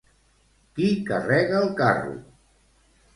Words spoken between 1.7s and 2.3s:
carro?